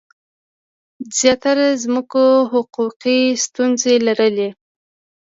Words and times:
زیاتره 1.17 1.65
ځمکو 1.83 2.23
حقوقي 2.51 3.21
ستونزي 3.45 3.95
لرلي. 4.07 4.49